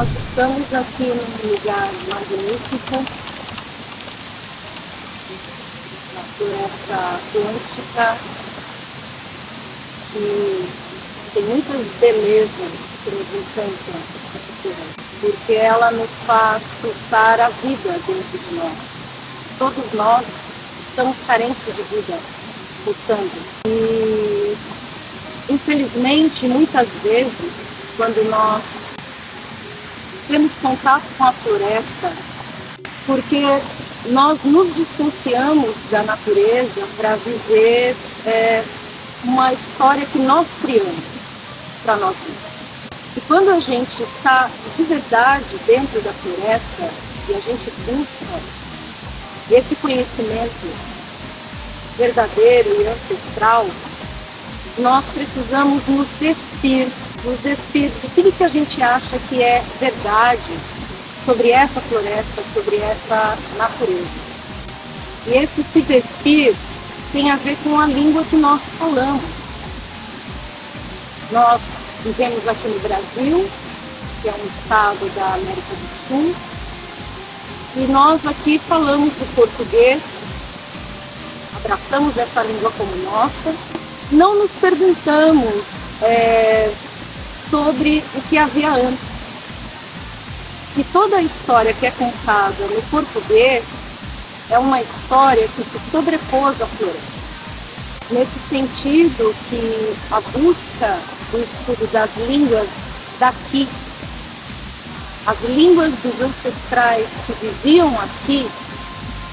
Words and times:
nós 0.00 0.08
estamos 0.16 0.72
aqui 0.72 1.08
num 1.08 1.50
lugar 1.50 1.90
magnífico, 2.08 3.04
na 6.14 6.22
floresta 6.38 6.94
atlântica, 7.16 8.16
que 10.10 10.68
tem 11.34 11.42
muitas 11.42 11.86
belezas 12.00 12.72
que 13.04 13.10
nos 13.10 13.28
encantam 13.34 14.00
porque 15.20 15.52
ela 15.52 15.90
nos 15.90 16.10
faz 16.26 16.62
pulsar 16.80 17.38
a 17.38 17.50
vida 17.50 17.92
dentro 18.06 18.38
de 18.38 18.54
nós. 18.54 18.78
Todos 19.58 19.92
nós 19.92 20.24
estamos 20.88 21.18
carentes 21.26 21.76
de 21.76 21.82
vida 21.94 22.18
pulsando. 22.86 23.30
E 23.66 24.56
infelizmente, 25.50 26.48
muitas 26.48 26.88
vezes, 27.02 27.52
quando 27.98 28.26
nós 28.30 28.89
temos 30.30 30.52
contato 30.62 31.02
com 31.18 31.24
a 31.24 31.32
floresta, 31.32 32.12
porque 33.04 33.42
nós 34.10 34.38
nos 34.44 34.72
distanciamos 34.76 35.74
da 35.90 36.04
natureza 36.04 36.86
para 36.96 37.16
viver 37.16 37.96
é, 38.24 38.62
uma 39.24 39.52
história 39.52 40.06
que 40.06 40.18
nós 40.20 40.56
criamos 40.62 40.94
para 41.82 41.96
nós 41.96 42.14
mesmos. 42.20 42.50
E 43.16 43.20
quando 43.22 43.50
a 43.50 43.58
gente 43.58 44.00
está 44.04 44.48
de 44.76 44.84
verdade 44.84 45.44
dentro 45.66 46.00
da 46.00 46.12
floresta 46.12 46.88
e 47.28 47.34
a 47.34 47.40
gente 47.40 47.68
busca 47.84 48.40
esse 49.50 49.74
conhecimento 49.74 50.72
verdadeiro 51.98 52.80
e 52.80 52.86
ancestral, 52.86 53.66
nós 54.78 55.04
precisamos 55.12 55.84
nos 55.88 56.06
despir, 56.20 56.86
nos 57.24 57.38
despir 57.40 57.90
de 57.90 58.08
tudo 58.14 58.32
que 58.32 58.44
a 58.44 58.48
gente 58.48 58.82
acha 58.82 59.18
que 59.28 59.42
é 59.42 59.62
verdade 59.78 60.58
sobre 61.24 61.50
essa 61.50 61.80
floresta, 61.80 62.42
sobre 62.54 62.76
essa 62.76 63.36
natureza. 63.56 64.30
E 65.26 65.34
esse 65.34 65.62
se 65.62 65.82
despir 65.82 66.54
tem 67.12 67.30
a 67.30 67.36
ver 67.36 67.56
com 67.62 67.78
a 67.78 67.86
língua 67.86 68.24
que 68.24 68.36
nós 68.36 68.62
falamos. 68.78 69.22
Nós 71.30 71.60
vivemos 72.02 72.48
aqui 72.48 72.68
no 72.68 72.80
Brasil, 72.80 73.48
que 74.22 74.28
é 74.28 74.32
um 74.32 74.46
estado 74.46 75.14
da 75.14 75.34
América 75.34 75.74
do 75.74 76.08
Sul, 76.08 76.34
e 77.76 77.80
nós 77.92 78.26
aqui 78.26 78.58
falamos 78.58 79.12
o 79.20 79.34
português, 79.34 80.02
abraçamos 81.56 82.16
essa 82.16 82.42
língua 82.42 82.72
como 82.76 82.96
nossa, 83.04 83.54
não 84.10 84.36
nos 84.36 84.52
perguntamos 84.52 85.64
é, 86.02 86.72
sobre 87.50 88.02
o 88.14 88.22
que 88.22 88.38
havia 88.38 88.70
antes. 88.70 89.10
E 90.76 90.84
toda 90.84 91.16
a 91.16 91.22
história 91.22 91.74
que 91.74 91.86
é 91.86 91.90
contada 91.90 92.64
no 92.66 92.82
português 92.90 93.64
é 94.48 94.58
uma 94.58 94.80
história 94.80 95.48
que 95.48 95.62
se 95.62 95.78
sobrepôs 95.90 96.62
à 96.62 96.66
floresta. 96.66 97.20
Nesse 98.10 98.38
sentido 98.48 99.34
que 99.48 99.96
a 100.12 100.20
busca 100.38 100.98
do 101.30 101.42
estudo 101.42 101.90
das 101.92 102.10
línguas 102.28 102.68
daqui, 103.18 103.68
as 105.26 105.40
línguas 105.42 105.92
dos 106.02 106.20
ancestrais 106.20 107.08
que 107.26 107.32
viviam 107.44 107.94
aqui, 108.00 108.48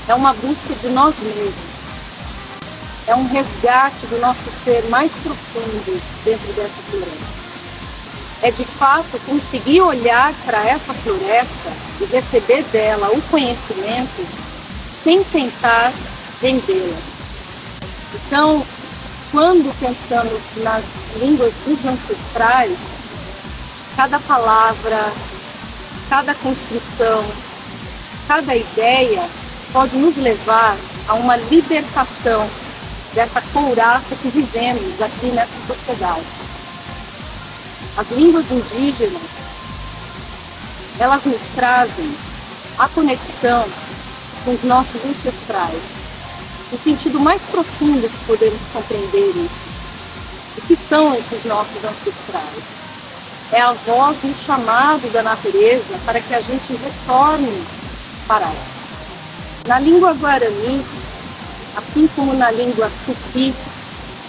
é 0.07 0.13
uma 0.15 0.33
busca 0.33 0.73
de 0.75 0.89
nós 0.89 1.15
mesmos 1.19 1.77
é 3.07 3.15
um 3.15 3.25
resgate 3.25 4.05
do 4.07 4.19
nosso 4.19 4.51
ser 4.63 4.83
mais 4.89 5.11
profundo 5.23 6.01
dentro 6.25 6.53
dessa 6.53 6.81
floresta. 6.89 7.46
É 8.41 8.51
de 8.51 8.63
fato 8.63 9.19
conseguir 9.25 9.81
olhar 9.81 10.33
para 10.45 10.63
essa 10.63 10.93
floresta 10.93 11.71
e 11.99 12.05
receber 12.05 12.63
dela 12.71 13.09
o 13.11 13.21
conhecimento 13.23 14.27
sem 14.89 15.23
tentar 15.23 15.91
vendê-la. 16.41 16.97
Então, 18.13 18.63
quando 19.31 19.77
pensamos 19.79 20.41
nas 20.57 20.83
línguas 21.19 21.53
dos 21.65 21.85
ancestrais, 21.85 22.77
cada 23.95 24.19
palavra, 24.19 25.11
cada 26.09 26.33
construção, 26.35 27.25
cada 28.27 28.55
ideia 28.55 29.23
pode 29.73 29.97
nos 29.97 30.15
levar 30.17 30.77
a 31.07 31.15
uma 31.15 31.35
libertação 31.35 32.47
dessa 33.13 33.41
couraça 33.53 34.15
que 34.15 34.29
vivemos 34.29 35.01
aqui 35.01 35.27
nessa 35.27 35.59
sociedade. 35.65 36.36
As 37.97 38.07
línguas 38.11 38.45
indígenas, 38.51 39.23
elas 40.99 41.25
nos 41.25 41.41
trazem 41.55 42.13
a 42.77 42.87
conexão 42.89 43.65
com 44.45 44.53
os 44.53 44.63
nossos 44.63 45.03
ancestrais, 45.03 45.81
no 46.71 46.77
sentido 46.77 47.19
mais 47.19 47.43
profundo 47.43 48.07
que 48.07 48.25
podemos 48.25 48.59
compreender 48.71 49.29
isso. 49.29 49.67
O 50.59 50.61
que 50.67 50.75
são 50.75 51.15
esses 51.15 51.43
nossos 51.45 51.83
ancestrais? 51.83 52.63
É 53.51 53.61
a 53.61 53.73
voz 53.73 54.17
e 54.23 54.27
o 54.27 54.35
chamado 54.35 55.11
da 55.11 55.23
natureza 55.23 55.97
para 56.05 56.21
que 56.21 56.35
a 56.35 56.41
gente 56.41 56.73
retorne 56.73 57.63
para 58.27 58.45
ela. 58.45 58.77
Na 59.67 59.79
língua 59.79 60.13
guarani, 60.13 60.85
assim 61.75 62.07
como 62.15 62.33
na 62.35 62.51
língua 62.51 62.91
tupi, 63.07 63.55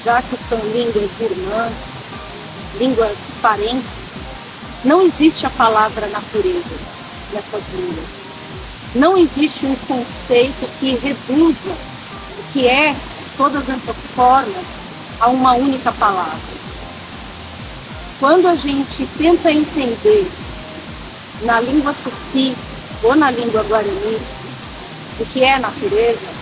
já 0.02 0.22
que 0.22 0.38
são 0.38 0.58
línguas 0.58 1.10
irmãs, 1.20 1.88
línguas 2.78 3.16
parentes, 3.42 3.98
não 4.84 5.02
existe 5.02 5.46
a 5.46 5.50
palavra 5.50 6.06
natureza 6.06 6.76
nessas 7.32 7.62
línguas. 7.74 8.06
Não 8.94 9.18
existe 9.18 9.66
um 9.66 9.76
conceito 9.86 10.68
que 10.78 10.94
reduza 10.96 11.70
o 11.70 12.52
que 12.52 12.66
é 12.66 12.94
todas 13.36 13.68
essas 13.68 13.96
formas 14.14 14.64
a 15.20 15.28
uma 15.28 15.52
única 15.52 15.92
palavra. 15.92 16.58
Quando 18.20 18.48
a 18.48 18.54
gente 18.54 19.06
tenta 19.18 19.50
entender 19.50 20.30
na 21.42 21.60
língua 21.60 21.94
tupi 22.02 22.56
ou 23.02 23.14
na 23.14 23.30
língua 23.30 23.62
guarani 23.64 24.18
o 25.20 25.26
que 25.26 25.44
é 25.44 25.58
natureza, 25.58 26.38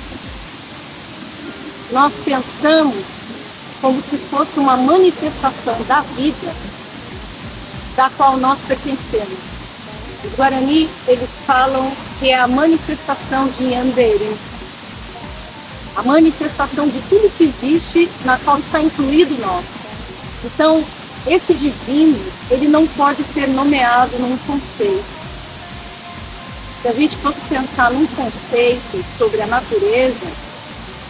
nós 1.93 2.15
pensamos 2.25 3.05
como 3.81 4.01
se 4.01 4.17
fosse 4.17 4.59
uma 4.59 4.77
manifestação 4.77 5.77
da 5.87 6.01
vida 6.01 6.55
da 7.97 8.11
qual 8.11 8.37
nós 8.37 8.61
pertencemos. 8.61 9.39
Os 10.25 10.35
Guarani, 10.35 10.89
eles 11.09 11.31
falam 11.47 11.91
que 12.19 12.31
é 12.31 12.39
a 12.39 12.47
manifestação 12.47 13.49
de 13.49 13.65
Yandere, 13.65 14.37
a 15.97 16.03
manifestação 16.03 16.87
de 16.89 17.01
tudo 17.09 17.33
que 17.37 17.45
existe 17.45 18.11
na 18.25 18.39
qual 18.39 18.59
está 18.59 18.81
incluído 18.81 19.35
nós. 19.41 19.65
Então, 20.45 20.85
esse 21.27 21.55
divino, 21.55 22.21
ele 22.51 22.69
não 22.69 22.87
pode 22.87 23.23
ser 23.25 23.49
nomeado 23.49 24.19
num 24.19 24.37
conceito. 24.39 25.17
Se 26.83 26.89
a 26.89 26.93
gente 26.93 27.17
fosse 27.17 27.41
pensar 27.49 27.91
num 27.91 28.07
conceito 28.09 29.05
sobre 29.19 29.41
a 29.41 29.47
natureza, 29.47 30.27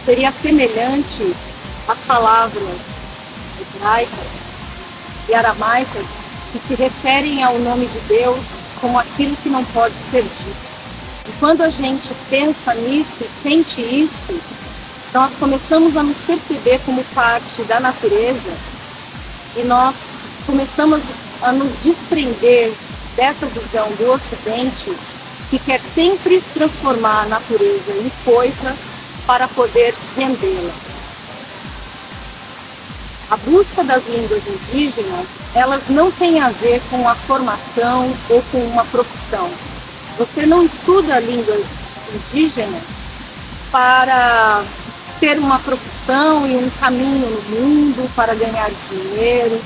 seria 0.05 0.31
semelhante 0.31 1.35
às 1.87 1.99
palavras 1.99 2.79
hebraicas 3.59 4.27
e 5.29 5.33
aramaicas 5.33 6.05
que 6.51 6.59
se 6.59 6.75
referem 6.75 7.43
ao 7.43 7.57
nome 7.59 7.85
de 7.87 7.99
Deus 8.01 8.39
como 8.79 8.99
aquilo 8.99 9.35
que 9.37 9.49
não 9.49 9.63
pode 9.65 9.95
ser 9.95 10.23
dito. 10.23 10.67
E 11.27 11.31
quando 11.39 11.61
a 11.61 11.69
gente 11.69 12.09
pensa 12.29 12.73
nisso 12.73 13.17
e 13.21 13.27
sente 13.27 13.81
isso, 13.81 14.39
nós 15.13 15.33
começamos 15.35 15.97
a 15.97 16.03
nos 16.03 16.17
perceber 16.17 16.79
como 16.85 17.03
parte 17.15 17.63
da 17.63 17.79
natureza 17.79 18.51
e 19.55 19.63
nós 19.63 19.95
começamos 20.45 21.01
a 21.41 21.51
nos 21.51 21.71
desprender 21.83 22.71
dessa 23.15 23.45
visão 23.47 23.89
do 23.93 24.11
Ocidente 24.11 24.95
que 25.49 25.59
quer 25.59 25.79
sempre 25.79 26.41
transformar 26.53 27.23
a 27.23 27.27
natureza 27.27 27.91
em 27.91 28.11
coisa 28.23 28.75
para 29.25 29.47
poder 29.47 29.93
vendê-la. 30.15 30.86
A 33.29 33.35
busca 33.35 33.83
das 33.83 34.07
línguas 34.07 34.41
indígenas, 34.47 35.25
elas 35.53 35.83
não 35.89 36.09
têm 36.09 36.39
a 36.39 36.47
ver 36.47 36.81
com 36.89 37.05
a 37.09 37.13
formação 37.13 38.09
ou 38.29 38.41
com 38.51 38.59
uma 38.59 38.85
profissão. 38.85 39.51
Você 40.17 40.45
não 40.45 40.63
estuda 40.63 41.19
línguas 41.19 41.65
indígenas 42.15 42.81
para 43.69 44.63
ter 45.19 45.37
uma 45.39 45.59
profissão 45.59 46.47
e 46.47 46.55
um 46.55 46.69
caminho 46.79 47.29
no 47.29 47.41
mundo 47.59 48.09
para 48.15 48.33
ganhar 48.33 48.71
dinheiro. 48.89 49.59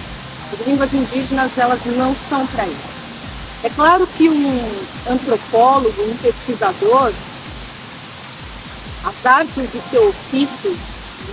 As 0.52 0.68
línguas 0.68 0.92
indígenas, 0.92 1.52
elas 1.56 1.80
não 1.86 2.16
são 2.16 2.48
para 2.48 2.66
isso. 2.66 2.92
É 3.64 3.70
claro 3.70 4.08
que 4.18 4.28
um 4.28 4.72
antropólogo, 5.08 6.02
um 6.02 6.18
pesquisador, 6.18 7.14
as 9.06 9.26
artes 9.26 9.70
do 9.70 9.82
seu 9.88 10.10
ofício 10.10 10.76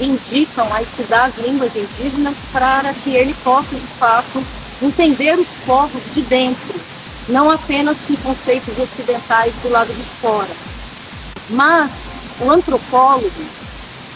indicam 0.01 0.73
a 0.73 0.83
estudar 0.83 1.27
as 1.27 1.37
línguas 1.39 1.75
indígenas 1.75 2.37
para 2.53 2.93
que 2.95 3.11
ele 3.11 3.35
possa, 3.45 3.75
de 3.75 3.87
fato, 3.99 4.45
entender 4.83 5.39
os 5.39 5.49
povos 5.67 6.03
de 6.13 6.23
dentro, 6.23 6.75
não 7.29 7.51
apenas 7.51 7.99
com 8.03 8.17
conceitos 8.17 8.79
ocidentais 8.79 9.55
do 9.63 9.71
lado 9.71 9.93
de 9.93 10.03
fora, 10.21 10.55
mas 11.51 11.91
o 12.41 12.51
antropólogo 12.51 13.31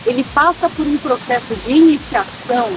ele 0.07 0.25
passa 0.35 0.69
por 0.69 0.87
um 0.87 0.97
processo 0.99 1.55
de 1.65 1.73
iniciação 1.73 2.71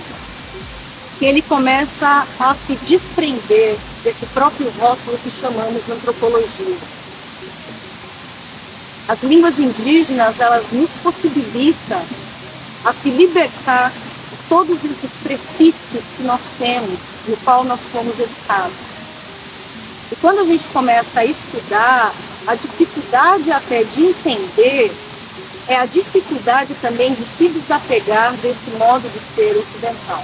que 1.18 1.26
ele 1.26 1.42
começa 1.42 2.28
a 2.40 2.56
se 2.56 2.76
desprender 2.88 3.78
desse 4.04 4.26
próprio 4.28 4.70
rótulo 4.80 5.18
que 5.24 5.32
chamamos 5.32 5.90
antropologia. 5.90 6.78
As 9.08 9.24
línguas 9.24 9.58
indígenas, 9.60 10.40
elas 10.40 10.66
nos 10.72 10.92
possibilitam 10.96 12.02
a 12.86 12.94
se 12.94 13.10
libertar 13.10 13.92
de 13.92 14.38
todos 14.48 14.84
esses 14.84 15.12
prefixos 15.24 16.04
que 16.16 16.24
nós 16.24 16.42
temos, 16.60 17.00
no 17.28 17.36
qual 17.38 17.64
nós 17.64 17.80
fomos 17.92 18.18
educados. 18.20 18.78
E 20.12 20.16
quando 20.18 20.40
a 20.40 20.46
gente 20.46 20.66
começa 20.68 21.22
a 21.22 21.26
estudar, 21.26 22.14
a 22.46 22.54
dificuldade 22.54 23.52
até 23.52 23.84
de 23.84 24.04
entender 24.06 24.92
é 25.68 25.76
a 25.76 25.86
dificuldade 25.88 26.76
também 26.76 27.14
de 27.16 27.24
se 27.24 27.48
desapegar 27.48 28.34
desse 28.34 28.70
modo 28.78 29.10
de 29.10 29.20
ser 29.36 29.58
ocidental. 29.58 30.24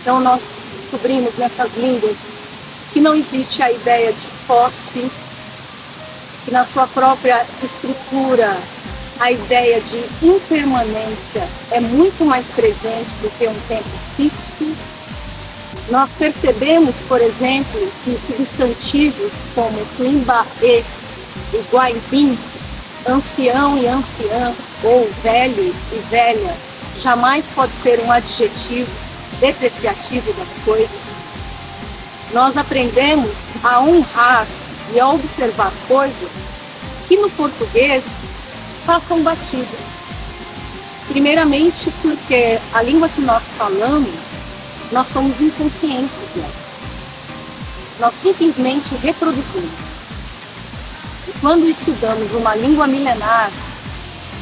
Então 0.00 0.20
nós 0.20 0.40
descobrimos 0.76 1.36
nessas 1.36 1.76
línguas 1.76 2.16
que 2.92 3.00
não 3.00 3.14
existe 3.14 3.60
a 3.60 3.72
ideia 3.72 4.12
de 4.12 4.26
posse, 4.46 5.10
que 6.44 6.50
na 6.52 6.64
sua 6.64 6.86
própria 6.86 7.44
estrutura 7.62 8.56
a 9.20 9.32
ideia 9.32 9.80
de 9.80 10.26
impermanência 10.26 11.46
é 11.72 11.80
muito 11.80 12.24
mais 12.24 12.46
presente 12.46 13.10
do 13.20 13.30
que 13.36 13.46
um 13.48 13.60
tempo 13.66 13.88
fixo. 14.16 14.76
Nós 15.90 16.10
percebemos, 16.18 16.94
por 17.08 17.20
exemplo, 17.20 17.92
que 18.04 18.10
os 18.10 18.20
substantivos 18.20 19.32
como 19.54 19.84
Quimbaê 19.96 20.84
e 21.52 21.64
Guaibim, 21.72 22.38
ancião 23.08 23.78
e 23.78 23.86
anciã, 23.86 24.54
ou 24.84 25.08
velho 25.22 25.74
e 25.92 25.98
velha, 26.10 26.54
jamais 27.02 27.48
pode 27.54 27.72
ser 27.72 28.00
um 28.00 28.12
adjetivo 28.12 28.90
depreciativo 29.40 30.32
das 30.34 30.64
coisas. 30.64 31.08
Nós 32.32 32.56
aprendemos 32.56 33.32
a 33.64 33.80
honrar 33.80 34.46
e 34.92 35.00
a 35.00 35.08
observar 35.08 35.72
coisas 35.88 36.30
que 37.08 37.16
no 37.16 37.30
português 37.30 38.04
passam 38.88 39.22
batido. 39.22 39.68
Primeiramente 41.08 41.92
porque 42.00 42.58
a 42.72 42.80
língua 42.80 43.06
que 43.10 43.20
nós 43.20 43.42
falamos, 43.58 44.08
nós 44.90 45.06
somos 45.08 45.38
inconscientes 45.42 46.18
dela. 46.34 46.50
Nós 48.00 48.14
simplesmente 48.14 48.94
reproduzimos. 49.02 49.70
E 51.28 51.32
quando 51.38 51.68
estudamos 51.68 52.32
uma 52.32 52.54
língua 52.54 52.86
milenar, 52.86 53.50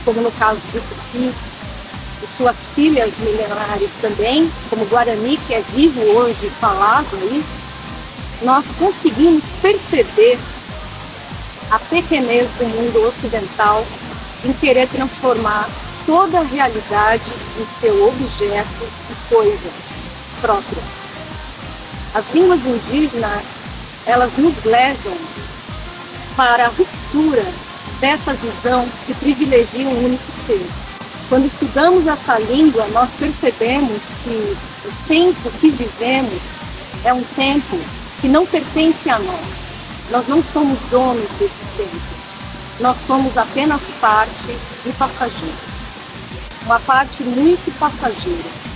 como 0.04 0.20
no 0.20 0.31
caso 0.31 0.60
do 0.72 0.81
Tupi, 0.81 1.34
e 2.22 2.26
suas 2.28 2.69
filhas 2.69 3.14
milenares 3.19 3.90
também, 4.00 4.48
como 4.70 4.84
o 4.84 4.87
Guarani, 4.87 5.40
que 5.48 5.54
é 5.54 5.62
vivo 5.75 6.00
hoje 6.02 6.48
falado 6.60 7.08
aí, 7.20 7.44
nós 8.43 8.64
conseguimos 8.78 9.43
perceber 9.60 10.38
a 11.69 11.81
pequenez 11.81 12.48
do 12.58 12.64
mundo 12.69 13.08
ocidental 13.08 13.84
em 14.44 14.53
querer 14.53 14.88
transformar 14.88 15.69
toda 16.05 16.38
a 16.38 16.44
realidade 16.44 17.23
em 17.59 17.81
seu 17.81 18.06
objeto 18.09 18.88
e 19.11 19.35
coisa 19.35 19.71
própria. 20.41 20.83
As 22.15 22.25
línguas 22.33 22.61
indígenas, 22.65 23.43
elas 24.06 24.33
nos 24.38 24.65
levam 24.65 25.17
para 26.37 26.67
a 26.67 26.69
ruptura 26.69 27.44
dessa 28.00 28.35
visão 28.35 28.88
que 29.06 29.15
privilegia 29.15 29.87
um 29.87 30.05
único 30.05 30.33
ser. 30.47 30.67
Quando 31.29 31.47
estudamos 31.47 32.06
essa 32.06 32.39
língua, 32.39 32.87
nós 32.89 33.11
percebemos 33.19 34.00
que 34.23 34.56
o 34.85 34.93
tempo 35.09 35.50
que 35.61 35.71
vivemos 35.71 36.41
é 37.05 37.12
um 37.12 37.23
tempo 37.35 37.79
que 38.21 38.29
não 38.29 38.47
pertence 38.47 39.11
a 39.11 39.19
nós. 39.19 39.67
Nós 40.11 40.29
não 40.29 40.43
somos 40.43 40.79
donos 40.89 41.29
desse 41.39 41.65
tempo. 41.77 42.16
Nós 42.78 42.96
somos 43.06 43.38
apenas 43.38 43.82
parte 44.00 44.56
e 44.84 44.93
passageiro. 44.93 45.55
Uma 46.64 46.78
parte 46.81 47.23
muito 47.23 47.78
passageira. 47.78 48.67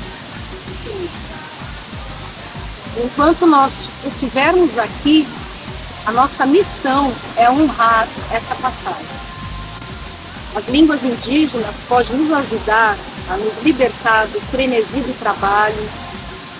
Enquanto 3.04 3.46
nós 3.46 3.90
estivermos 4.06 4.78
aqui, 4.78 5.28
a 6.06 6.12
nossa 6.12 6.46
missão 6.46 7.12
é 7.36 7.50
honrar 7.50 8.08
essa 8.32 8.54
passagem. 8.54 9.06
As 10.56 10.66
línguas 10.68 11.04
indígenas 11.04 11.76
podem 11.86 12.16
nos 12.16 12.32
ajudar 12.32 12.96
a 13.28 13.36
nos 13.36 13.62
libertar 13.62 14.26
do 14.28 14.40
frenesi 14.40 15.00
do 15.00 15.18
trabalho, 15.18 15.90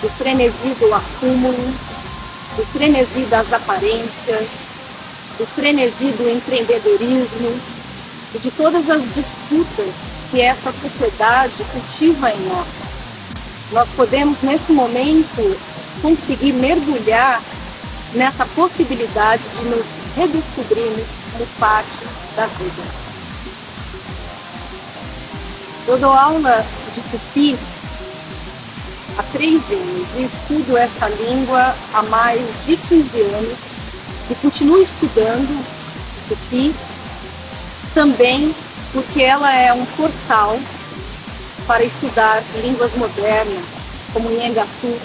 do 0.01 0.09
frenesi 0.09 0.75
do 0.79 0.93
acúmulo, 0.93 1.73
do 2.55 2.65
frenesi 2.67 3.25
das 3.25 3.51
aparências, 3.51 4.47
do 5.41 5.47
frenesi 5.47 6.11
do 6.11 6.29
empreendedorismo 6.29 7.59
e 8.35 8.37
de 8.37 8.51
todas 8.51 8.87
as 8.87 9.01
disputas 9.15 9.89
que 10.29 10.39
essa 10.39 10.71
sociedade 10.71 11.63
cultiva 11.71 12.29
em 12.29 12.39
nós. 12.47 12.67
Nós 13.71 13.89
podemos, 13.95 14.39
nesse 14.43 14.71
momento, 14.71 15.59
conseguir 15.99 16.53
mergulhar 16.53 17.41
nessa 18.13 18.45
possibilidade 18.45 19.41
de 19.57 19.65
nos 19.65 19.85
redescobrirmos 20.15 21.07
como 21.33 21.47
parte 21.59 22.05
da 22.35 22.45
vida. 22.45 22.83
Eu 25.87 25.97
dou 25.97 26.11
aula 26.11 26.63
de 26.93 27.01
tupi 27.09 27.57
há 29.17 29.23
três 29.23 29.59
anos 29.71 30.07
e 30.17 30.23
estudo 30.23 30.77
essa 30.77 31.09
língua 31.09 31.75
há 31.95 32.03
mais 32.03 32.41
de 32.67 32.77
15 32.77 33.21
anos 33.21 33.70
e 34.31 34.35
continuo 34.35 34.81
estudando 34.81 35.65
tupi 36.29 36.73
também 37.93 38.55
porque 38.93 39.21
ela 39.21 39.53
é 39.53 39.73
um 39.73 39.85
portal 39.85 40.57
para 41.67 41.83
estudar 41.83 42.41
línguas 42.63 42.93
modernas, 42.95 43.63
como 44.13 44.29
o 44.29 44.37
Nhangatu, 44.37 44.99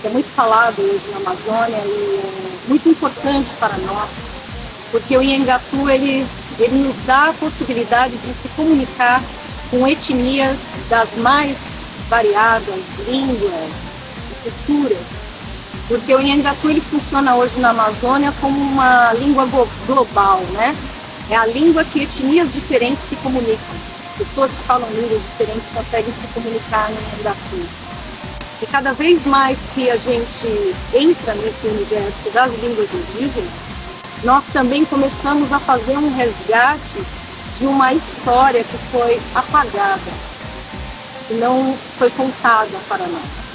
que 0.00 0.06
é 0.06 0.10
muito 0.10 0.28
falado 0.28 0.80
hoje 0.80 1.04
na 1.10 1.18
Amazônia 1.18 1.76
e 1.76 2.20
é 2.64 2.68
muito 2.68 2.88
importante 2.88 3.48
para 3.58 3.76
nós, 3.78 4.10
porque 4.90 5.16
o 5.16 5.22
Nhangatu 5.22 5.88
ele, 5.88 6.26
ele 6.58 6.78
nos 6.78 6.96
dá 7.04 7.30
a 7.30 7.32
possibilidade 7.32 8.16
de 8.16 8.34
se 8.40 8.48
comunicar 8.50 9.22
com 9.70 9.86
etnias 9.86 10.58
das 10.88 11.08
mais 11.16 11.56
variadas, 12.08 12.80
línguas, 13.08 13.70
culturas, 14.42 15.15
porque 15.88 16.14
o 16.14 16.20
Nhangatu 16.20 16.68
ele 16.68 16.80
funciona 16.80 17.36
hoje 17.36 17.58
na 17.60 17.70
Amazônia 17.70 18.32
como 18.40 18.58
uma 18.58 19.12
língua 19.12 19.46
global, 19.86 20.40
né? 20.52 20.76
É 21.30 21.36
a 21.36 21.46
língua 21.46 21.84
que 21.84 22.02
etnias 22.02 22.52
diferentes 22.52 23.08
se 23.08 23.16
comunicam. 23.16 23.76
Pessoas 24.18 24.50
que 24.50 24.62
falam 24.64 24.88
línguas 24.90 25.20
diferentes 25.22 25.68
conseguem 25.74 26.12
se 26.20 26.26
comunicar 26.28 26.90
no 26.90 26.96
Nhangatu. 26.96 27.68
E 28.62 28.66
cada 28.66 28.92
vez 28.92 29.24
mais 29.26 29.58
que 29.74 29.90
a 29.90 29.96
gente 29.96 30.74
entra 30.94 31.34
nesse 31.34 31.66
universo 31.66 32.30
das 32.32 32.50
línguas 32.60 32.88
indígenas, 32.92 33.50
nós 34.24 34.44
também 34.52 34.84
começamos 34.84 35.52
a 35.52 35.58
fazer 35.58 35.96
um 35.98 36.14
resgate 36.16 37.04
de 37.58 37.66
uma 37.66 37.92
história 37.92 38.64
que 38.64 38.78
foi 38.90 39.20
apagada, 39.34 40.00
que 41.28 41.34
não 41.34 41.76
foi 41.98 42.10
contada 42.10 42.76
para 42.88 43.06
nós. 43.06 43.45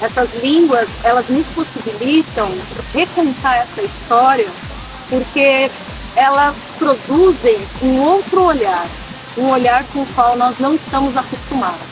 Essas 0.00 0.30
línguas, 0.42 0.88
elas 1.04 1.28
nos 1.28 1.46
possibilitam 1.48 2.50
recontar 2.94 3.58
essa 3.58 3.82
história 3.82 4.48
porque 5.10 5.70
elas 6.16 6.56
produzem 6.78 7.58
um 7.82 8.00
outro 8.00 8.44
olhar, 8.44 8.86
um 9.36 9.50
olhar 9.50 9.84
com 9.92 10.00
o 10.00 10.06
qual 10.06 10.36
nós 10.36 10.58
não 10.58 10.74
estamos 10.74 11.16
acostumados. 11.16 11.90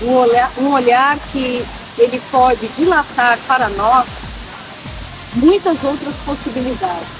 Um 0.00 0.14
olhar, 0.14 0.50
um 0.56 0.70
olhar 0.70 1.18
que 1.32 1.64
ele 1.98 2.22
pode 2.30 2.66
dilatar 2.68 3.38
para 3.46 3.68
nós 3.68 4.06
muitas 5.34 5.82
outras 5.82 6.14
possibilidades. 6.24 7.18